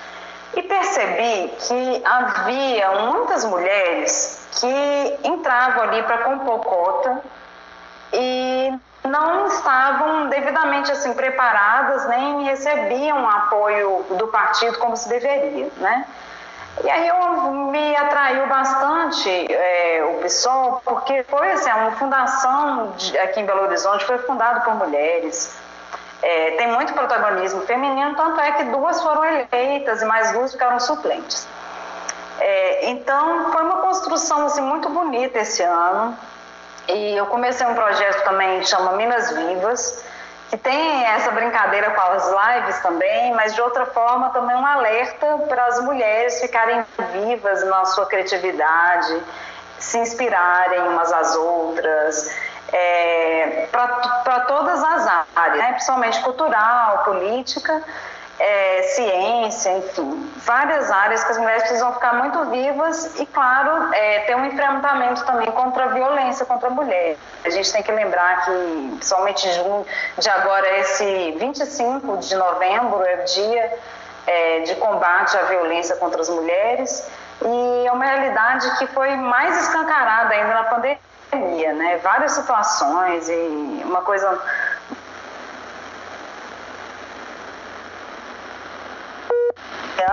E 0.56 0.62
percebi 0.62 1.52
que 1.58 2.02
havia 2.04 2.90
muitas 3.10 3.44
mulheres 3.44 4.46
que 4.60 5.18
entravam 5.24 5.82
ali 5.84 6.02
para 6.02 6.18
compor 6.18 6.60
cota 6.60 7.20
e 8.12 8.72
não 9.02 9.48
estavam 9.48 10.28
devidamente 10.28 10.90
assim 10.92 11.12
preparadas 11.12 12.06
nem 12.08 12.44
recebiam 12.44 13.28
apoio 13.28 14.04
do 14.10 14.28
partido 14.28 14.78
como 14.78 14.96
se 14.96 15.08
deveria, 15.08 15.68
né? 15.76 16.06
E 16.82 16.90
aí 16.90 17.06
eu, 17.06 17.52
me 17.70 17.96
atraiu 17.96 18.46
bastante 18.48 19.30
é, 19.30 20.04
o 20.04 20.22
PSOL, 20.22 20.82
porque 20.84 21.22
foi 21.24 21.52
assim, 21.52 21.70
uma 21.70 21.92
fundação 21.92 22.92
de, 22.96 23.16
aqui 23.18 23.40
em 23.40 23.46
Belo 23.46 23.62
Horizonte, 23.62 24.04
foi 24.04 24.18
fundado 24.18 24.62
por 24.62 24.74
mulheres. 24.74 25.56
É, 26.22 26.52
tem 26.52 26.68
muito 26.72 26.92
protagonismo 26.94 27.60
feminino, 27.62 28.16
tanto 28.16 28.40
é 28.40 28.52
que 28.52 28.64
duas 28.64 29.02
foram 29.02 29.24
eleitas 29.24 30.02
e 30.02 30.04
mais 30.04 30.32
duas 30.32 30.52
ficaram 30.52 30.80
suplentes. 30.80 31.46
É, 32.40 32.90
então, 32.90 33.52
foi 33.52 33.62
uma 33.62 33.82
construção 33.82 34.46
assim, 34.46 34.62
muito 34.62 34.88
bonita 34.88 35.38
esse 35.38 35.62
ano. 35.62 36.16
E 36.88 37.16
eu 37.16 37.26
comecei 37.26 37.66
um 37.66 37.74
projeto 37.74 38.24
também 38.24 38.60
que 38.60 38.66
chama 38.66 38.92
Minas 38.92 39.30
Vivas, 39.32 40.04
que 40.54 40.58
tem 40.58 41.04
essa 41.06 41.32
brincadeira 41.32 41.90
com 41.90 42.00
as 42.00 42.30
lives 42.30 42.78
também, 42.80 43.34
mas 43.34 43.54
de 43.54 43.60
outra 43.60 43.86
forma 43.86 44.30
também 44.30 44.54
um 44.54 44.64
alerta 44.64 45.38
para 45.48 45.66
as 45.66 45.82
mulheres 45.82 46.40
ficarem 46.40 46.84
vivas 47.12 47.64
na 47.64 47.84
sua 47.86 48.06
criatividade, 48.06 49.20
se 49.80 49.98
inspirarem 49.98 50.80
umas 50.82 51.12
às 51.12 51.34
outras, 51.34 52.32
é, 52.72 53.66
para 53.72 54.40
todas 54.46 54.82
as 54.84 55.24
áreas, 55.34 55.58
né? 55.58 55.72
principalmente 55.72 56.20
cultural, 56.20 56.98
política 57.04 57.82
é, 58.38 58.82
ciência, 58.82 59.78
enfim, 59.78 60.32
várias 60.38 60.90
áreas 60.90 61.22
que 61.22 61.32
as 61.32 61.38
mulheres 61.38 61.62
precisam 61.62 61.92
ficar 61.92 62.14
muito 62.14 62.50
vivas 62.50 63.18
e, 63.18 63.26
claro, 63.26 63.92
é, 63.94 64.20
ter 64.20 64.34
um 64.34 64.44
enfrentamento 64.44 65.24
também 65.24 65.50
contra 65.52 65.84
a 65.84 65.88
violência 65.88 66.44
contra 66.44 66.68
a 66.68 66.70
mulher. 66.70 67.16
A 67.44 67.50
gente 67.50 67.72
tem 67.72 67.82
que 67.82 67.92
lembrar 67.92 68.44
que, 68.44 68.94
principalmente 68.96 69.48
de 70.18 70.28
agora, 70.30 70.78
esse 70.78 71.32
25 71.38 72.18
de 72.18 72.34
novembro 72.34 73.02
é 73.04 73.22
o 73.22 73.24
dia 73.24 73.78
é, 74.26 74.60
de 74.60 74.74
combate 74.76 75.36
à 75.36 75.42
violência 75.42 75.96
contra 75.96 76.20
as 76.20 76.28
mulheres 76.28 77.08
e 77.42 77.86
é 77.86 77.92
uma 77.92 78.04
realidade 78.04 78.78
que 78.78 78.86
foi 78.88 79.14
mais 79.16 79.56
escancarada 79.62 80.34
ainda 80.34 80.54
na 80.54 80.64
pandemia, 80.64 81.72
né? 81.72 81.98
Várias 81.98 82.32
situações 82.32 83.28
e 83.28 83.82
uma 83.84 84.02
coisa 84.02 84.40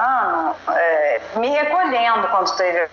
ano, 0.02 0.56
é, 0.70 1.22
me 1.36 1.50
recolhendo 1.50 2.28
quando 2.30 2.56
teve 2.56 2.90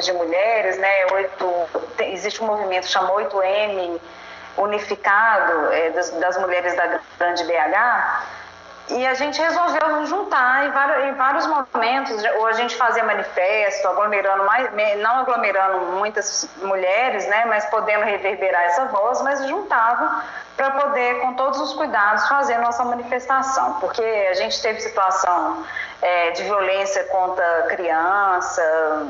de 0.00 0.12
mulheres, 0.12 0.78
né? 0.78 1.06
8, 1.12 1.68
existe 2.04 2.42
um 2.42 2.46
movimento 2.46 2.86
chamado 2.86 3.14
8M 3.14 4.00
unificado 4.56 5.72
é, 5.72 5.90
das, 5.90 6.10
das, 6.12 6.38
mulheres 6.38 6.74
da 6.76 7.00
grande 7.18 7.44
BH 7.44 8.39
e 8.90 9.06
a 9.06 9.14
gente 9.14 9.40
resolveu 9.40 10.06
juntar 10.06 10.66
em 10.66 10.70
vários, 10.70 11.04
em 11.04 11.14
vários 11.14 11.46
momentos, 11.46 12.22
ou 12.38 12.46
a 12.46 12.52
gente 12.52 12.76
fazia 12.76 13.04
manifesto, 13.04 13.86
aglomerando 13.88 14.44
mais, 14.44 14.70
não 14.98 15.18
aglomerando 15.20 15.92
muitas 15.92 16.48
mulheres, 16.62 17.26
né, 17.28 17.44
mas 17.46 17.64
podendo 17.66 18.04
reverberar 18.04 18.62
essa 18.64 18.86
voz, 18.86 19.22
mas 19.22 19.46
juntava 19.46 20.24
para 20.56 20.70
poder, 20.72 21.20
com 21.20 21.34
todos 21.34 21.60
os 21.60 21.72
cuidados, 21.72 22.28
fazer 22.28 22.58
nossa 22.58 22.84
manifestação, 22.84 23.74
porque 23.80 24.02
a 24.02 24.34
gente 24.34 24.60
teve 24.60 24.80
situação 24.80 25.64
é, 26.02 26.30
de 26.32 26.42
violência 26.42 27.04
contra 27.04 27.62
criança, 27.68 29.06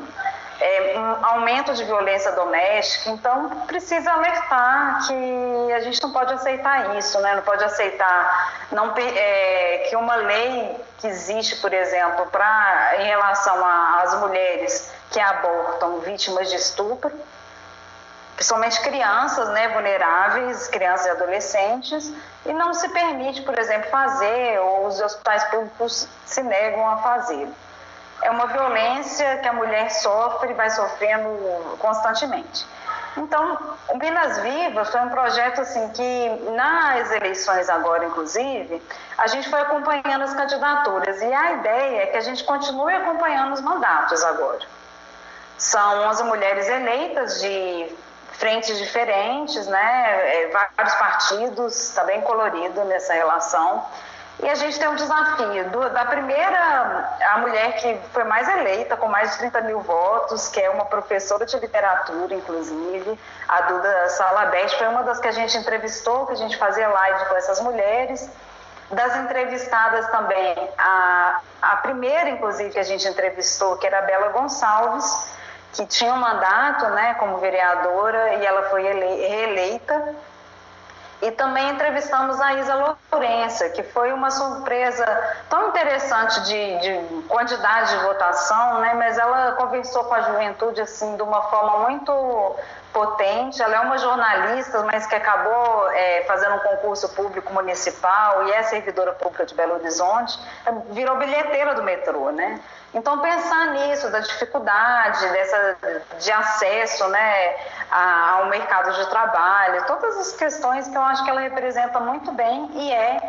é, 0.61 0.99
um 0.99 1.25
aumento 1.25 1.73
de 1.73 1.83
violência 1.85 2.33
doméstica, 2.33 3.11
então 3.11 3.49
precisa 3.67 4.13
alertar 4.13 5.07
que 5.07 5.73
a 5.73 5.81
gente 5.81 6.03
não 6.03 6.13
pode 6.13 6.35
aceitar 6.35 6.97
isso, 6.97 7.19
né? 7.21 7.35
não 7.35 7.43
pode 7.43 7.65
aceitar 7.65 8.67
não, 8.71 8.95
é, 8.97 9.87
que 9.89 9.97
uma 9.97 10.17
lei 10.17 10.77
que 10.99 11.07
existe, 11.07 11.57
por 11.57 11.73
exemplo, 11.73 12.27
pra, 12.27 12.93
em 12.99 13.05
relação 13.05 13.65
às 13.65 14.15
mulheres 14.21 14.93
que 15.11 15.19
abortam 15.19 16.01
vítimas 16.01 16.51
de 16.51 16.57
estupro, 16.57 17.11
principalmente 18.37 18.81
crianças 18.83 19.49
né, 19.51 19.69
vulneráveis, 19.69 20.69
crianças 20.69 21.07
e 21.07 21.11
adolescentes, 21.11 22.13
e 22.45 22.53
não 22.53 22.75
se 22.75 22.89
permite, 22.91 23.43
por 23.43 23.59
exemplo, 23.59 23.91
fazer, 23.91 24.59
ou 24.61 24.87
os 24.87 25.01
hospitais 25.01 25.45
públicos 25.45 26.07
se 26.27 26.43
negam 26.43 26.87
a 26.89 26.99
fazer 26.99 27.49
é 28.23 28.31
uma 28.31 28.47
violência 28.47 29.39
que 29.39 29.49
a 29.49 29.53
mulher 29.53 29.91
sofre 29.91 30.51
e 30.51 30.55
vai 30.55 30.71
sofrendo 30.71 31.29
constantemente. 31.79 32.67
Então, 33.17 33.59
o 33.89 33.97
Minas 33.97 34.39
Vivas 34.39 34.89
foi 34.91 35.01
um 35.01 35.09
projeto 35.09 35.61
assim 35.61 35.89
que 35.91 36.29
nas 36.53 37.11
eleições 37.11 37.69
agora, 37.69 38.05
inclusive, 38.05 38.81
a 39.19 39.27
gente 39.27 39.49
foi 39.51 39.61
acompanhando 39.61 40.23
as 40.23 40.35
candidaturas 40.35 41.21
e 41.21 41.33
a 41.33 41.53
ideia 41.53 42.03
é 42.03 42.07
que 42.07 42.17
a 42.17 42.21
gente 42.21 42.45
continue 42.45 42.95
acompanhando 42.95 43.53
os 43.53 43.61
mandatos 43.61 44.23
agora. 44.23 44.61
São 45.59 46.09
11 46.09 46.25
mulheres 46.25 46.69
eleitas 46.69 47.41
de 47.41 47.95
frentes 48.33 48.79
diferentes, 48.79 49.67
né? 49.67 50.45
É, 50.45 50.47
vários 50.49 50.95
partidos, 50.95 51.89
está 51.89 52.05
bem 52.05 52.23
colorido 52.23 52.85
nessa 52.85 53.13
relação. 53.13 53.85
E 54.43 54.49
a 54.49 54.55
gente 54.55 54.79
tem 54.79 54.89
um 54.89 54.95
desafio 54.95 55.69
do, 55.71 55.91
da 55.91 56.05
primeira, 56.07 57.09
a 57.33 57.39
mulher 57.39 57.77
que 57.77 57.99
foi 58.11 58.25
mais 58.25 58.49
eleita, 58.49 58.97
com 58.97 59.07
mais 59.07 59.33
de 59.33 59.39
30 59.39 59.61
mil 59.63 59.81
votos, 59.81 60.49
que 60.49 60.59
é 60.59 60.71
uma 60.71 60.87
professora 60.87 61.45
de 61.45 61.59
literatura, 61.59 62.35
inclusive, 62.35 63.19
a 63.47 63.61
Duda 63.63 64.09
Salabete, 64.09 64.79
foi 64.79 64.89
uma 64.89 65.03
das 65.03 65.19
que 65.19 65.29
a 65.29 65.33
gente 65.33 65.57
entrevistou, 65.59 66.27
que 66.27 66.33
a 66.33 66.37
gente 66.37 66.57
fazia 66.57 66.89
live 66.89 67.25
com 67.27 67.37
essas 67.37 67.61
mulheres. 67.61 68.31
Das 68.91 69.15
entrevistadas 69.17 70.09
também, 70.09 70.71
a, 70.77 71.41
a 71.63 71.77
primeira, 71.77 72.31
inclusive, 72.31 72.71
que 72.71 72.79
a 72.79 72.83
gente 72.83 73.07
entrevistou, 73.07 73.77
que 73.77 73.87
era 73.87 73.99
a 73.99 74.03
Bela 74.03 74.31
Gonçalves, 74.31 75.33
que 75.75 75.87
tinha 75.87 76.13
um 76.13 76.17
mandato 76.17 76.87
né, 76.89 77.15
como 77.15 77.39
vereadora 77.39 78.35
e 78.35 78.45
ela 78.45 78.65
foi 78.65 78.83
reeleita 78.83 80.17
e 81.23 81.31
também 81.33 81.71
entrevistamos 81.71 82.41
a 82.41 82.55
Isa 82.55 82.97
Lourença, 83.13 83.69
que 83.71 83.83
foi 83.83 84.13
uma 84.13 84.31
surpresa 84.31 85.05
tão 85.49 85.69
interessante 85.69 86.41
de, 86.43 86.79
de, 86.79 87.23
quantidade 87.29 87.91
de 87.91 88.05
votação, 88.05 88.81
né? 88.81 88.95
mas 88.95 89.19
ela 89.19 89.53
conversou 89.53 90.05
com 90.05 90.15
a 90.15 90.23
juventude 90.23 90.81
assim 90.81 91.17
de 91.17 91.23
uma 91.23 91.43
forma 91.43 91.89
muito 91.89 92.57
potente. 92.93 93.63
Ela 93.63 93.77
é 93.77 93.81
uma 93.81 93.99
jornalista, 93.99 94.83
mas 94.85 95.07
que 95.07 95.15
acabou 95.15 95.91
é, 95.91 96.25
fazendo 96.27 96.57
um 96.57 96.59
concurso 96.61 97.09
público 97.11 97.53
municipal 97.53 98.47
e 98.47 98.53
é 98.53 98.63
servidora 98.63 99.13
pública 99.13 99.47
de 99.47 99.55
Belo 99.55 99.75
Horizonte, 99.75 100.39
virou 100.91 101.17
bilheteira 101.17 101.75
do 101.75 101.83
metrô, 101.83 102.31
né? 102.31 102.61
Então 102.93 103.21
pensar 103.21 103.67
nisso, 103.69 104.11
da 104.11 104.19
dificuldade 104.19 105.29
dessa, 105.29 105.77
de 106.19 106.33
acesso 106.33 107.07
né, 107.09 107.57
ao 107.91 108.47
mercado 108.47 108.93
de 108.93 109.09
trabalho, 109.09 109.87
todas 109.87 110.17
as 110.19 110.33
questões 110.33 110.89
que 110.89 110.97
eu 110.97 111.03
acho 111.03 111.23
que 111.23 111.31
ela 111.31 111.41
representa 111.41 112.01
muito 112.01 112.33
bem 112.33 112.69
e 112.75 112.93
é 112.93 113.21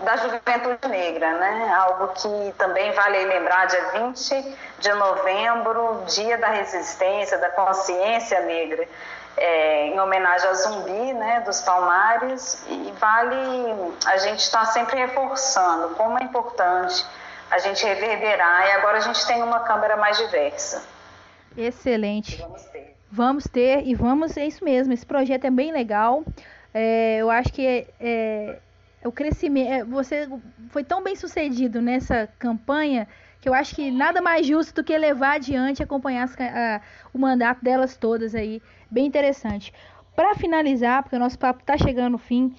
da 0.00 0.16
juventude 0.16 0.88
negra, 0.88 1.38
né? 1.38 1.72
Algo 1.74 2.08
que 2.08 2.54
também 2.58 2.92
vale 2.92 3.24
lembrar, 3.24 3.66
dia 3.66 3.90
20 3.92 4.56
de 4.78 4.92
novembro, 4.92 6.04
dia 6.06 6.36
da 6.36 6.48
resistência, 6.48 7.38
da 7.38 7.50
consciência 7.50 8.40
negra, 8.40 8.86
é, 9.36 9.86
em 9.88 9.98
homenagem 9.98 10.48
a 10.48 10.54
Zumbi, 10.54 11.12
né, 11.14 11.40
dos 11.40 11.60
Palmares, 11.62 12.64
e 12.68 12.92
vale 12.98 13.94
a 14.06 14.16
gente 14.18 14.40
estar 14.40 14.60
tá 14.60 14.66
sempre 14.66 14.96
reforçando 14.98 15.94
como 15.94 16.18
é 16.18 16.22
importante 16.22 17.04
a 17.50 17.58
gente 17.58 17.84
reverberar, 17.84 18.66
e 18.66 18.72
agora 18.72 18.98
a 18.98 19.00
gente 19.00 19.24
tem 19.26 19.42
uma 19.42 19.60
câmara 19.60 19.96
mais 19.96 20.18
diversa. 20.18 20.82
Excelente. 21.56 22.38
Vamos 22.38 22.62
ter. 22.64 22.96
Vamos 23.10 23.44
ter, 23.44 23.86
e 23.86 23.94
vamos, 23.94 24.36
é 24.36 24.44
isso 24.44 24.64
mesmo, 24.64 24.92
esse 24.92 25.06
projeto 25.06 25.44
é 25.46 25.50
bem 25.50 25.72
legal, 25.72 26.24
é, 26.74 27.18
eu 27.18 27.30
acho 27.30 27.52
que 27.52 27.66
é, 27.66 27.86
é 28.00 28.58
o 29.04 29.12
crescimento. 29.12 29.70
É, 29.70 29.84
você 29.84 30.28
foi 30.68 30.84
tão 30.84 31.02
bem 31.02 31.16
sucedido 31.16 31.80
nessa 31.80 32.28
campanha 32.38 33.06
que 33.40 33.48
eu 33.48 33.54
acho 33.54 33.74
que 33.74 33.90
nada 33.90 34.20
mais 34.20 34.46
justo 34.46 34.74
do 34.74 34.84
que 34.84 34.96
levar 34.96 35.34
adiante 35.34 35.82
acompanhar 35.82 36.24
as, 36.24 36.36
a, 36.40 36.80
o 37.12 37.18
mandato 37.18 37.62
delas 37.62 37.96
todas 37.96 38.34
aí. 38.34 38.60
Bem 38.90 39.06
interessante. 39.06 39.72
Para 40.14 40.34
finalizar, 40.34 41.02
porque 41.02 41.16
o 41.16 41.18
nosso 41.18 41.38
papo 41.38 41.60
está 41.60 41.76
chegando 41.76 42.12
no 42.12 42.18
fim, 42.18 42.54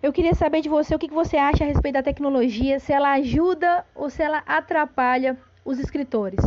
eu 0.00 0.12
queria 0.12 0.34
saber 0.34 0.60
de 0.60 0.68
você 0.68 0.94
o 0.94 0.98
que, 0.98 1.08
que 1.08 1.14
você 1.14 1.36
acha 1.36 1.64
a 1.64 1.66
respeito 1.66 1.94
da 1.94 2.02
tecnologia, 2.02 2.78
se 2.78 2.92
ela 2.92 3.12
ajuda 3.12 3.84
ou 3.94 4.08
se 4.08 4.22
ela 4.22 4.42
atrapalha 4.46 5.36
os 5.64 5.78
escritores. 5.78 6.38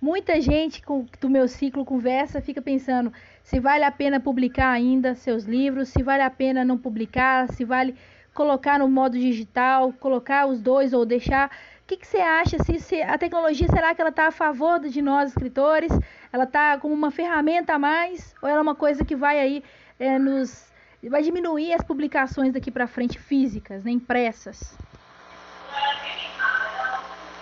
Muita 0.00 0.40
gente 0.40 0.80
com, 0.82 1.04
do 1.20 1.28
meu 1.28 1.46
ciclo 1.46 1.84
conversa 1.84 2.40
fica 2.40 2.62
pensando 2.62 3.12
se 3.42 3.60
vale 3.60 3.84
a 3.84 3.92
pena 3.92 4.18
publicar 4.18 4.70
ainda 4.70 5.14
seus 5.14 5.44
livros, 5.44 5.90
se 5.90 6.02
vale 6.02 6.22
a 6.22 6.30
pena 6.30 6.64
não 6.64 6.78
publicar, 6.78 7.52
se 7.52 7.66
vale 7.66 7.94
colocar 8.32 8.78
no 8.78 8.88
modo 8.88 9.18
digital, 9.18 9.92
colocar 9.92 10.46
os 10.46 10.58
dois 10.58 10.94
ou 10.94 11.04
deixar. 11.04 11.50
O 11.82 11.86
que, 11.86 11.98
que 11.98 12.06
você 12.06 12.16
acha? 12.16 12.56
Se, 12.64 12.78
se 12.80 13.02
a 13.02 13.18
tecnologia, 13.18 13.66
será 13.68 13.94
que 13.94 14.00
ela 14.00 14.08
está 14.08 14.28
a 14.28 14.30
favor 14.30 14.80
de 14.80 15.02
nós, 15.02 15.30
escritores? 15.30 15.92
Ela 16.32 16.44
está 16.44 16.78
como 16.78 16.94
uma 16.94 17.10
ferramenta 17.10 17.74
a 17.74 17.78
mais? 17.78 18.34
Ou 18.40 18.48
ela 18.48 18.60
é 18.60 18.62
uma 18.62 18.74
coisa 18.74 19.04
que 19.04 19.14
vai 19.14 19.38
aí 19.38 19.62
é, 19.98 20.18
nos. 20.18 20.72
vai 21.10 21.22
diminuir 21.22 21.74
as 21.74 21.84
publicações 21.84 22.54
daqui 22.54 22.70
para 22.70 22.86
frente 22.86 23.18
físicas, 23.18 23.84
né, 23.84 23.90
impressas? 23.90 24.78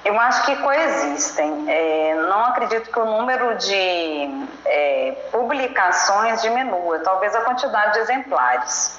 Eu 0.09 0.19
acho 0.19 0.47
que 0.47 0.57
coexistem. 0.57 1.67
É, 1.69 2.15
não 2.15 2.47
acredito 2.47 2.91
que 2.91 2.99
o 2.99 3.05
número 3.05 3.55
de 3.57 4.49
é, 4.65 5.15
publicações 5.31 6.41
diminua, 6.41 7.01
talvez 7.01 7.35
a 7.35 7.43
quantidade 7.43 7.93
de 7.93 7.99
exemplares. 7.99 8.99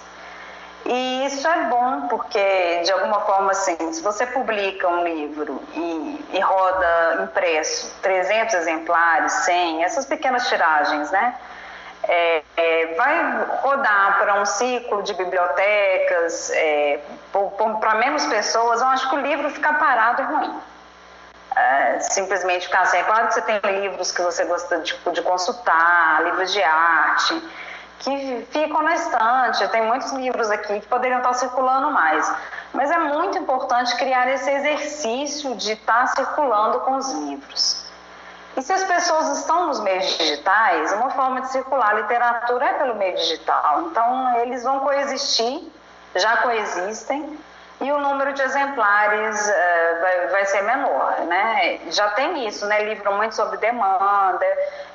E 0.85 1.25
isso 1.25 1.47
é 1.47 1.63
bom, 1.63 2.07
porque 2.09 2.81
de 2.83 2.91
alguma 2.91 3.21
forma, 3.21 3.51
assim, 3.51 3.91
se 3.91 4.03
você 4.03 4.27
publica 4.27 4.87
um 4.87 5.03
livro 5.03 5.59
e, 5.73 6.25
e 6.31 6.39
roda 6.41 7.23
impresso 7.23 7.91
300 8.03 8.53
exemplares, 8.53 9.31
100, 9.31 9.83
essas 9.83 10.05
pequenas 10.05 10.47
tiragens, 10.47 11.09
né? 11.09 11.33
É, 12.03 12.43
é, 12.55 12.85
vai 12.95 13.45
rodar 13.63 14.19
para 14.19 14.35
um 14.41 14.45
ciclo 14.45 15.01
de 15.01 15.15
bibliotecas, 15.15 16.51
é, 16.51 16.99
para 17.79 17.95
menos 17.95 18.27
pessoas, 18.27 18.79
eu 18.79 18.87
acho 18.87 19.09
que 19.09 19.15
o 19.15 19.21
livro 19.21 19.49
fica 19.49 19.73
parado 19.73 20.21
é 20.21 20.25
ruim. 20.25 20.61
É, 21.59 21.99
simplesmente 21.99 22.67
ficar 22.67 22.83
assim. 22.83 22.97
É 22.97 23.03
claro 23.03 23.27
que 23.27 23.33
você 23.33 23.41
tem 23.41 23.59
livros 23.81 24.13
que 24.13 24.21
você 24.21 24.45
gosta 24.45 24.79
de, 24.79 24.97
de 25.11 25.21
consultar, 25.21 26.23
livros 26.23 26.53
de 26.53 26.63
arte, 26.63 27.43
que 27.99 28.47
ficam 28.49 28.81
na 28.81 28.95
estante. 28.95 29.67
Tem 29.67 29.85
muitos 29.85 30.09
livros 30.13 30.49
aqui 30.49 30.79
que 30.79 30.87
poderiam 30.87 31.17
estar 31.17 31.33
circulando 31.33 31.91
mais. 31.91 32.33
Mas 32.73 32.89
é 32.89 32.97
muito 32.97 33.37
importante 33.37 33.93
criar 33.97 34.29
esse 34.29 34.49
exercício 34.49 35.53
de 35.55 35.73
estar 35.73 36.07
circulando 36.07 36.79
com 36.79 36.95
os 36.95 37.11
livros. 37.11 37.85
E 38.55 38.61
se 38.61 38.71
as 38.71 38.83
pessoas 38.85 39.39
estão 39.39 39.67
nos 39.67 39.81
meios 39.81 40.17
digitais, 40.17 40.93
uma 40.93 41.09
forma 41.09 41.41
de 41.41 41.51
circular 41.51 41.91
a 41.91 41.93
literatura 41.95 42.65
é 42.67 42.73
pelo 42.75 42.95
meio 42.95 43.17
digital. 43.17 43.81
Então, 43.81 44.39
eles 44.39 44.63
vão 44.63 44.79
coexistir, 44.79 45.69
já 46.15 46.37
coexistem, 46.37 47.37
e 47.81 47.91
o 47.91 47.97
número 47.97 48.33
de 48.33 48.41
exemplares 48.41 49.47
uh, 49.47 50.01
vai, 50.01 50.27
vai, 50.27 50.45
ser 50.45 50.61
menor, 50.63 51.19
né? 51.27 51.79
Já 51.89 52.09
tem 52.09 52.45
isso, 52.45 52.65
né? 52.65 52.83
Livro 52.83 53.13
muito 53.13 53.35
sobre 53.35 53.57
demanda. 53.57 54.45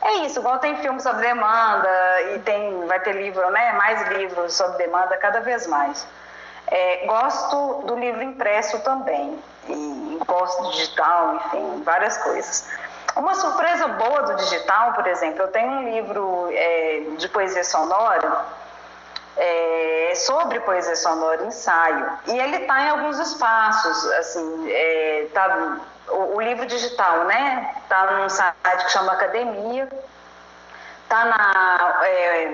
É 0.02 0.12
isso, 0.26 0.38
igual 0.38 0.58
tem 0.58 0.76
filme 0.76 1.00
sobre 1.00 1.26
demanda 1.26 2.22
e 2.34 2.38
tem, 2.40 2.86
vai 2.86 3.00
ter 3.00 3.12
livro, 3.12 3.50
né? 3.50 3.72
Mais 3.72 4.06
livros 4.08 4.54
sobre 4.54 4.76
demanda 4.78 5.16
cada 5.16 5.40
vez 5.40 5.66
mais. 5.66 6.06
É, 6.66 7.06
gosto 7.06 7.82
do 7.86 7.96
livro 7.96 8.22
impresso 8.22 8.78
também 8.80 9.38
e 9.68 10.18
gosto 10.26 10.62
do 10.62 10.70
digital, 10.72 11.36
enfim, 11.36 11.82
várias 11.84 12.18
coisas. 12.18 12.68
Uma 13.16 13.34
surpresa 13.34 13.88
boa 13.88 14.22
do 14.22 14.36
digital, 14.36 14.92
por 14.92 15.06
exemplo, 15.06 15.42
eu 15.42 15.48
tenho 15.48 15.70
um 15.70 15.90
livro 15.90 16.48
é, 16.52 17.02
de 17.16 17.28
poesia 17.28 17.64
sonora 17.64 18.44
é, 19.36 20.12
sobre 20.14 20.60
poesia 20.60 20.96
sonora 20.96 21.44
ensaio. 21.44 22.06
E 22.26 22.38
ele 22.38 22.56
está 22.56 22.82
em 22.82 22.90
alguns 22.90 23.18
espaços 23.18 24.04
assim 24.12 24.70
é, 24.70 25.26
tá, 25.32 25.78
o, 26.08 26.36
o, 26.36 26.40
livro 26.40 26.66
digital 26.66 27.24
né 27.24 27.74
está 27.82 28.12
num 28.12 28.28
site 28.28 28.84
que 28.84 28.90
chama 28.92 29.12
Academia 29.12 29.88
está 31.02 31.24
na 31.24 32.00
é, 32.04 32.50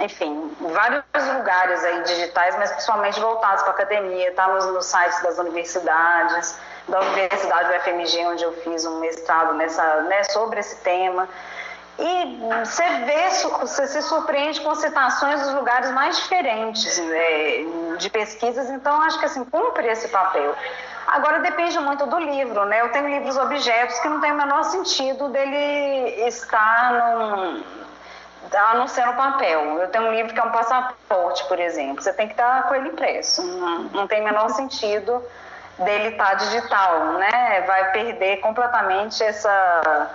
enfim 0.00 0.56
vários 0.60 1.04
lugares 1.34 1.84
aí 1.84 2.02
digitais 2.02 2.56
mas 2.56 2.70
principalmente 2.70 3.20
voltados 3.20 3.62
para 3.62 3.72
academia 3.72 4.28
está 4.28 4.48
nos, 4.48 4.66
nos 4.66 4.86
sites 4.86 5.20
das 5.22 5.38
universidades 5.38 6.56
da 6.88 7.00
Universidade 7.00 7.72
do 7.72 7.80
FMG 7.80 8.26
onde 8.26 8.44
eu 8.44 8.52
fiz 8.62 8.84
um 8.84 9.00
mestrado 9.00 9.54
nessa 9.54 10.02
né, 10.02 10.22
sobre 10.24 10.60
esse 10.60 10.76
tema 10.76 11.28
e 12.00 12.38
você 12.64 12.82
vê, 13.04 13.28
você 13.60 13.86
se 13.86 14.02
surpreende 14.02 14.60
com 14.62 14.74
citações 14.74 15.40
dos 15.42 15.54
lugares 15.54 15.90
mais 15.90 16.16
diferentes 16.16 16.98
né, 16.98 17.96
de 17.98 18.08
pesquisas, 18.08 18.70
então 18.70 19.02
acho 19.02 19.18
que 19.18 19.26
assim, 19.26 19.44
cumpre 19.44 19.86
esse 19.86 20.08
papel. 20.08 20.54
Agora 21.06 21.40
depende 21.40 21.78
muito 21.80 22.06
do 22.06 22.18
livro, 22.18 22.64
né? 22.66 22.80
Eu 22.80 22.90
tenho 22.90 23.08
livros 23.08 23.36
objetos 23.36 23.98
que 23.98 24.08
não 24.08 24.20
tem 24.20 24.32
o 24.32 24.36
menor 24.36 24.62
sentido 24.64 25.28
dele 25.28 26.26
estar 26.28 26.92
num, 26.92 27.62
a 28.54 28.74
não 28.74 28.86
ser 28.86 29.06
no 29.06 29.14
papel. 29.14 29.78
Eu 29.80 29.88
tenho 29.88 30.04
um 30.04 30.12
livro 30.14 30.32
que 30.32 30.38
é 30.38 30.42
um 30.42 30.52
passaporte, 30.52 31.44
por 31.48 31.58
exemplo. 31.58 32.00
Você 32.00 32.12
tem 32.12 32.28
que 32.28 32.34
estar 32.34 32.68
com 32.68 32.74
ele 32.74 32.90
impresso. 32.90 33.42
Não, 33.92 34.06
tem 34.06 34.20
o 34.20 34.24
menor 34.24 34.50
sentido 34.50 35.22
dele 35.78 36.08
estar 36.10 36.34
digital, 36.34 37.14
né? 37.14 37.62
Vai 37.66 37.90
perder 37.90 38.36
completamente 38.38 39.22
essa 39.22 40.10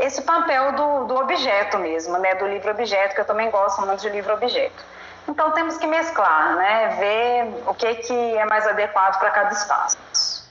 esse 0.00 0.22
papel 0.22 0.72
do, 0.72 1.04
do 1.04 1.14
objeto 1.16 1.78
mesmo, 1.78 2.18
né, 2.18 2.34
do 2.34 2.46
livro-objeto, 2.46 3.14
que 3.14 3.20
eu 3.20 3.24
também 3.24 3.50
gosto 3.50 3.80
muito 3.86 4.00
de 4.00 4.08
livro-objeto. 4.08 4.84
Então 5.28 5.52
temos 5.52 5.76
que 5.76 5.86
mesclar, 5.86 6.56
né, 6.56 6.96
ver 6.98 7.70
o 7.70 7.74
que, 7.74 7.94
que 7.96 8.12
é 8.12 8.44
mais 8.46 8.66
adequado 8.66 9.18
para 9.18 9.30
cada 9.30 9.52
espaço. 9.52 9.96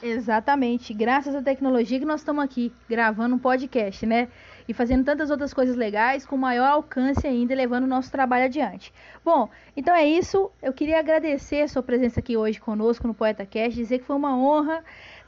Exatamente, 0.01 0.93
graças 0.93 1.35
à 1.35 1.41
tecnologia 1.41 1.99
que 1.99 2.05
nós 2.05 2.21
estamos 2.21 2.43
aqui 2.43 2.71
gravando 2.87 3.35
um 3.35 3.39
podcast, 3.39 4.05
né? 4.05 4.29
E 4.65 4.73
fazendo 4.73 5.03
tantas 5.03 5.29
outras 5.29 5.53
coisas 5.53 5.75
legais 5.75 6.25
com 6.25 6.37
maior 6.37 6.69
alcance 6.69 7.27
ainda, 7.27 7.53
levando 7.55 7.83
o 7.83 7.87
nosso 7.87 8.09
trabalho 8.09 8.45
adiante. 8.45 8.93
Bom, 9.25 9.49
então 9.75 9.93
é 9.93 10.05
isso. 10.05 10.49
Eu 10.61 10.71
queria 10.71 10.99
agradecer 10.99 11.63
a 11.63 11.67
sua 11.67 11.83
presença 11.83 12.19
aqui 12.19 12.37
hoje 12.37 12.61
conosco 12.61 13.07
no 13.07 13.15
Poeta 13.15 13.45
Cast, 13.45 13.75
dizer 13.75 13.99
que 13.99 14.05
foi 14.05 14.15
uma 14.15 14.37
honra 14.37 14.83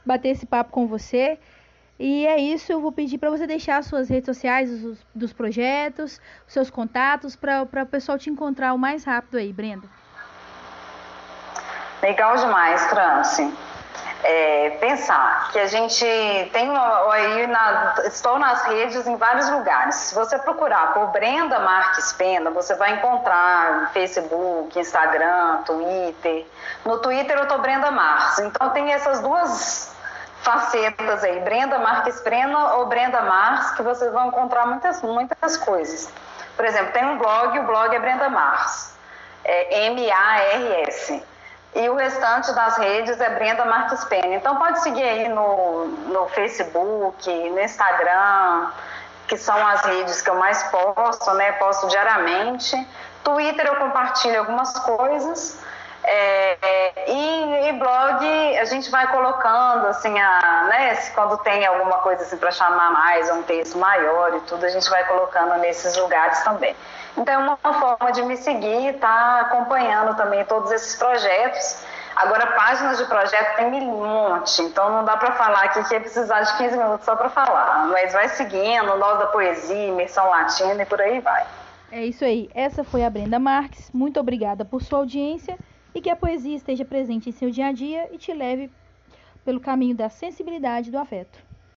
bater 0.06 0.28
esse 0.28 0.46
papo 0.46 0.70
com 0.70 0.86
você. 0.86 1.38
E 2.04 2.26
é 2.26 2.36
isso, 2.36 2.72
eu 2.72 2.80
vou 2.80 2.90
pedir 2.90 3.16
para 3.16 3.30
você 3.30 3.46
deixar 3.46 3.80
suas 3.84 4.08
redes 4.08 4.26
sociais 4.26 4.68
dos, 4.68 4.98
dos 5.14 5.32
projetos, 5.32 6.20
os 6.48 6.52
seus 6.52 6.68
contatos, 6.68 7.36
para 7.36 7.62
o 7.62 7.86
pessoal 7.86 8.18
te 8.18 8.28
encontrar 8.28 8.74
o 8.74 8.78
mais 8.78 9.04
rápido 9.04 9.36
aí, 9.38 9.52
Brenda. 9.52 9.86
Legal 12.02 12.36
demais, 12.38 12.84
Franci. 12.86 13.54
É, 14.24 14.70
pensar 14.80 15.50
que 15.52 15.60
a 15.60 15.66
gente 15.68 16.04
tem 16.52 16.76
aí 17.12 17.46
na, 17.46 17.94
estou 18.04 18.36
nas 18.36 18.64
redes 18.64 19.06
em 19.06 19.14
vários 19.14 19.48
lugares. 19.48 19.94
Se 19.94 20.14
você 20.16 20.36
procurar 20.40 20.92
por 20.94 21.06
Brenda 21.12 21.60
Marques 21.60 22.12
Pena, 22.14 22.50
você 22.50 22.74
vai 22.74 22.94
encontrar 22.94 23.92
Facebook, 23.92 24.76
Instagram, 24.76 25.58
Twitter. 25.64 26.46
No 26.84 26.98
Twitter 26.98 27.38
eu 27.38 27.46
tô 27.46 27.58
Brenda 27.58 27.92
Marques. 27.92 28.40
Então 28.40 28.70
tem 28.70 28.92
essas 28.92 29.20
duas 29.20 29.92
facetas 30.42 31.24
aí, 31.24 31.40
Brenda 31.40 31.78
Marques 31.78 32.20
Prena 32.20 32.74
ou 32.74 32.86
Brenda 32.86 33.22
Mars, 33.22 33.70
que 33.72 33.82
vocês 33.82 34.12
vão 34.12 34.28
encontrar 34.28 34.66
muitas, 34.66 35.00
muitas 35.02 35.56
coisas. 35.56 36.12
Por 36.56 36.64
exemplo, 36.64 36.92
tem 36.92 37.04
um 37.04 37.18
blog, 37.18 37.58
o 37.58 37.62
blog 37.62 37.94
é 37.94 37.98
Brenda 37.98 38.28
Mars, 38.28 38.94
é 39.44 39.86
M-A-R-S. 39.86 41.22
E 41.74 41.88
o 41.88 41.94
restante 41.94 42.52
das 42.52 42.76
redes 42.76 43.18
é 43.18 43.30
Brenda 43.30 43.64
Marques 43.64 44.04
Pena. 44.04 44.34
Então 44.34 44.56
pode 44.56 44.82
seguir 44.82 45.04
aí 45.04 45.28
no, 45.28 45.86
no 45.86 46.28
Facebook, 46.28 47.50
no 47.50 47.60
Instagram, 47.60 48.70
que 49.26 49.38
são 49.38 49.66
as 49.66 49.80
redes 49.80 50.20
que 50.20 50.28
eu 50.28 50.34
mais 50.34 50.62
posto, 50.64 51.32
né? 51.32 51.52
Posto 51.52 51.88
diariamente. 51.88 52.76
Twitter 53.24 53.66
eu 53.66 53.76
compartilho 53.76 54.40
algumas 54.40 54.78
coisas. 54.80 55.58
É, 56.04 56.92
e, 57.06 57.68
e, 57.68 57.72
blog 57.74 58.58
a 58.58 58.64
gente 58.64 58.90
vai 58.90 59.06
colocando 59.06 59.86
assim 59.86 60.18
a, 60.18 60.66
né, 60.68 60.96
quando 61.14 61.38
tem 61.38 61.64
alguma 61.64 61.98
coisa 61.98 62.22
assim 62.22 62.36
para 62.36 62.50
chamar 62.50 62.90
mais 62.90 63.30
um 63.30 63.42
texto 63.42 63.78
maior 63.78 64.34
e 64.34 64.40
tudo 64.40 64.66
a 64.66 64.68
gente 64.68 64.88
vai 64.90 65.04
colocando 65.06 65.56
nesses 65.60 65.96
lugares 65.96 66.42
também. 66.42 66.74
Então 67.16 67.32
é 67.34 67.38
uma 67.38 67.56
forma 67.56 68.10
de 68.10 68.22
me 68.22 68.36
seguir 68.36 68.94
tá 68.94 69.42
acompanhando 69.42 70.16
também 70.16 70.44
todos 70.44 70.72
esses 70.72 70.96
projetos. 70.96 71.84
Agora 72.16 72.48
páginas 72.48 72.98
de 72.98 73.04
projeto 73.04 73.56
tem 73.56 73.66
um 73.66 74.04
monte 74.04 74.60
então 74.60 74.90
não 74.90 75.04
dá 75.04 75.16
para 75.16 75.32
falar 75.32 75.64
aqui 75.64 75.84
que 75.84 75.94
ia 75.94 76.00
precisar 76.00 76.40
de 76.40 76.56
15 76.58 76.76
minutos 76.76 77.04
só 77.04 77.14
para 77.14 77.28
falar. 77.28 77.86
Mas 77.86 78.12
vai 78.12 78.28
seguindo 78.28 78.96
nós 78.96 79.18
da 79.20 79.26
poesia 79.26 79.86
imersão 79.86 80.28
latina 80.28 80.82
e 80.82 80.86
por 80.86 81.00
aí 81.00 81.20
vai. 81.20 81.46
É 81.92 82.02
isso 82.04 82.24
aí. 82.24 82.50
Essa 82.54 82.82
foi 82.82 83.04
a 83.04 83.10
Brenda 83.10 83.38
Marques. 83.38 83.88
Muito 83.92 84.18
obrigada 84.18 84.64
por 84.64 84.82
sua 84.82 84.98
audiência 84.98 85.56
e 85.94 86.00
que 86.00 86.10
a 86.10 86.16
poesia 86.16 86.56
esteja 86.56 86.84
presente 86.84 87.28
em 87.28 87.32
seu 87.32 87.50
dia 87.50 87.66
a 87.66 87.72
dia 87.72 88.08
e 88.12 88.18
te 88.18 88.32
leve 88.32 88.70
pelo 89.44 89.60
caminho 89.60 89.94
da 89.94 90.08
sensibilidade 90.08 90.88
e 90.88 90.92
do 90.92 90.98
afeto. 90.98 91.51